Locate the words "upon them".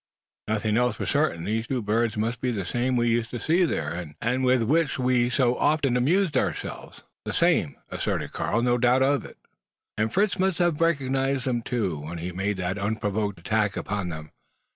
13.77-14.31